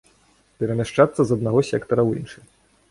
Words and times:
Перамяшчацца 0.63 1.21
з 1.27 1.31
аднаго 1.39 1.59
сектара 1.71 2.01
ў 2.11 2.25
іншы. 2.25 2.39